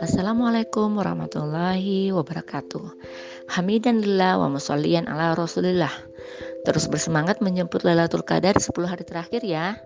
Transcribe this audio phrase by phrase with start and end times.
[0.00, 2.80] Assalamualaikum warahmatullahi wabarakatuh.
[3.52, 5.92] Hamidan lillah wa musallian ala rasulillah.
[6.64, 9.76] Terus bersemangat menjemput Lailatul Qadar 10 hari terakhir ya.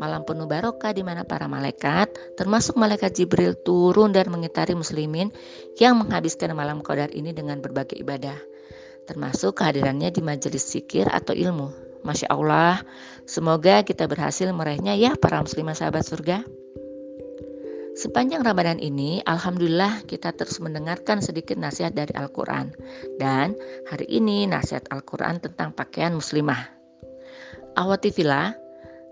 [0.00, 2.08] Malam penuh barokah di mana para malaikat,
[2.40, 5.28] termasuk malaikat Jibril turun dan mengitari muslimin
[5.76, 8.40] yang menghabiskan malam Qadar ini dengan berbagai ibadah.
[9.04, 11.91] Termasuk kehadirannya di majelis zikir atau ilmu.
[12.02, 12.82] Masya Allah,
[13.30, 16.42] semoga kita berhasil meraihnya ya para muslimah sahabat surga.
[17.92, 22.72] Sepanjang Ramadan ini, Alhamdulillah kita terus mendengarkan sedikit nasihat dari Al-Quran.
[23.20, 23.52] Dan
[23.84, 26.72] hari ini nasihat Al-Quran tentang pakaian muslimah.
[27.76, 28.56] Awatifillah,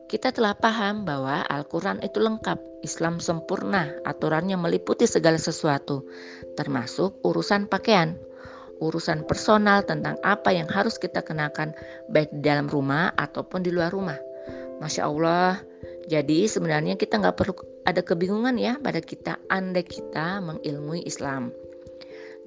[0.09, 6.03] kita telah paham bahwa Al-Quran itu lengkap, Islam sempurna, aturannya meliputi segala sesuatu,
[6.57, 8.17] termasuk urusan pakaian,
[8.81, 11.77] urusan personal tentang apa yang harus kita kenakan
[12.11, 14.19] baik di dalam rumah ataupun di luar rumah.
[14.81, 15.61] Masya Allah,
[16.09, 17.55] jadi sebenarnya kita nggak perlu
[17.87, 21.53] ada kebingungan ya pada kita andai kita mengilmui Islam.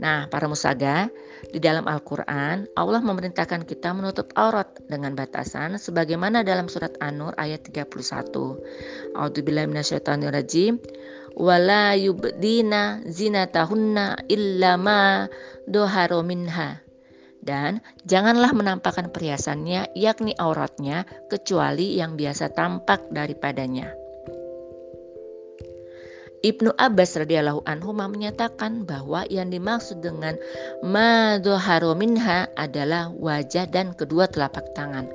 [0.01, 1.13] Nah, para musaga,
[1.53, 7.67] di dalam Al-Quran, Allah memerintahkan kita menutup aurat dengan batasan sebagaimana dalam surat An-Nur ayat
[7.69, 9.13] 31.
[9.13, 10.81] A'udzubillahiminasyaitonirrajim.
[11.37, 15.29] Wala yubdina zinatahunna illa ma
[15.69, 16.81] doharo minha.
[17.43, 24.02] Dan janganlah menampakkan perhiasannya yakni auratnya kecuali yang biasa tampak daripadanya.
[26.43, 30.35] Ibnu Abbas radhiyallahu anhu menyatakan bahwa yang dimaksud dengan
[30.83, 35.07] madhaharu minha adalah wajah dan kedua telapak tangan.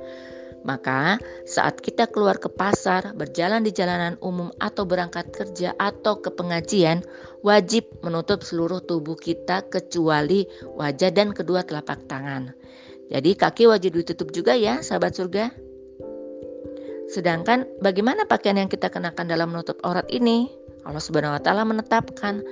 [0.65, 6.33] Maka saat kita keluar ke pasar, berjalan di jalanan umum atau berangkat kerja atau ke
[6.33, 7.05] pengajian,
[7.45, 12.51] wajib menutup seluruh tubuh kita kecuali wajah dan kedua telapak tangan.
[13.13, 15.53] Jadi kaki wajib ditutup juga ya sahabat surga.
[17.09, 20.58] Sedangkan bagaimana pakaian yang kita kenakan dalam menutup aurat ini?
[20.87, 22.43] Allah Subhanahu wa taala menetapkan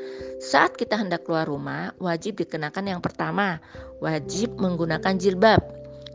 [0.44, 3.64] saat kita hendak keluar rumah wajib dikenakan yang pertama,
[4.04, 5.64] wajib menggunakan jilbab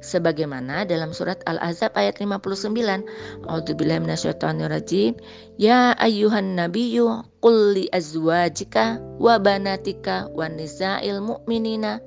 [0.02, 3.46] sebagaimana dalam surat Al-Ahzab ayat 59.
[3.46, 5.16] A'udzubillahi minasyaitonirrajim.
[5.56, 12.02] Ya ayyuhan nabiyyu qul li azwajika wa banatika wa nisa'il mu'minina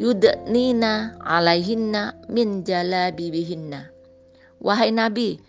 [0.00, 3.92] yudnina alaihinna min jalabibihinna.
[4.60, 5.40] Wahai Nabi,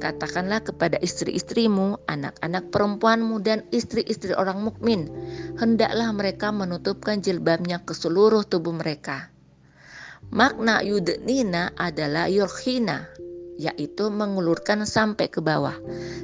[0.00, 5.06] katakanlah kepada istri-istrimu, anak-anak perempuanmu dan istri-istri orang mukmin,
[5.60, 9.30] hendaklah mereka menutupkan jilbabnya ke seluruh tubuh mereka.
[10.30, 13.10] Makna yudnina adalah yurkhina,
[13.60, 15.76] yaitu mengulurkan sampai ke bawah.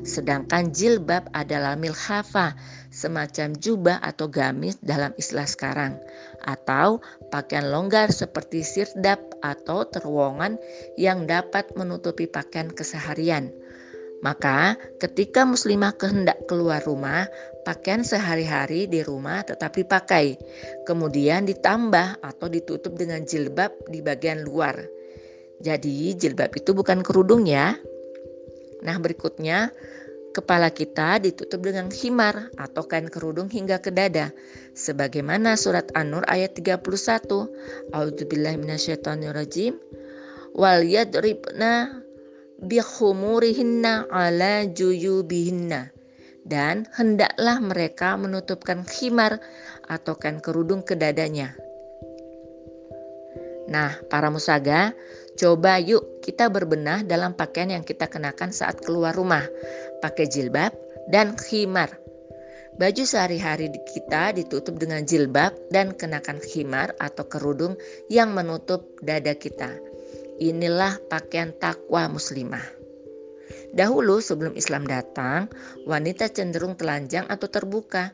[0.09, 2.57] Sedangkan jilbab adalah milhafa,
[2.89, 6.01] semacam jubah atau gamis dalam istilah sekarang,
[6.49, 10.57] atau pakaian longgar seperti sirdap atau terowongan
[10.97, 13.53] yang dapat menutupi pakaian keseharian.
[14.25, 17.29] Maka, ketika muslimah kehendak keluar rumah,
[17.69, 20.41] pakaian sehari-hari di rumah tetapi pakai,
[20.89, 24.96] kemudian ditambah atau ditutup dengan jilbab di bagian luar.
[25.61, 27.77] Jadi jilbab itu bukan kerudung ya.
[28.85, 29.73] Nah berikutnya
[30.37, 34.37] kepala kita ditutup dengan himar atau kain kerudung hingga ke dada.
[34.77, 36.77] Sebagaimana surat An-Nur ayat 31.
[37.97, 39.81] A'udzubillahi minasyaitonirrajim.
[40.53, 42.05] Wal yadribna
[42.61, 45.89] bihumurihinna ala juyubihinna.
[46.47, 49.41] Dan hendaklah mereka menutupkan khimar
[49.89, 51.57] atau kain kerudung ke dadanya.
[53.67, 54.95] Nah, para musaga,
[55.37, 59.45] coba yuk kita berbenah dalam pakaian yang kita kenakan saat keluar rumah.
[60.01, 60.73] Pakai jilbab
[61.13, 61.93] dan khimar.
[62.77, 67.73] Baju sehari-hari kita ditutup dengan jilbab dan kenakan khimar atau kerudung
[68.13, 69.73] yang menutup dada kita.
[70.37, 72.61] Inilah pakaian takwa muslimah.
[73.73, 75.49] Dahulu sebelum Islam datang,
[75.89, 78.13] wanita cenderung telanjang atau terbuka.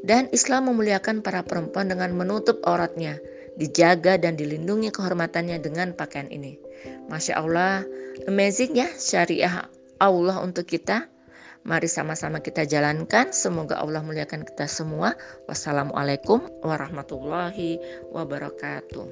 [0.00, 3.20] Dan Islam memuliakan para perempuan dengan menutup auratnya
[3.58, 6.60] dijaga dan dilindungi kehormatannya dengan pakaian ini.
[7.10, 7.82] Masya Allah,
[8.30, 9.66] amazing ya syariah
[9.98, 11.10] Allah untuk kita.
[11.60, 13.36] Mari sama-sama kita jalankan.
[13.36, 15.12] Semoga Allah muliakan kita semua.
[15.44, 17.76] Wassalamualaikum warahmatullahi
[18.08, 19.06] wabarakatuh.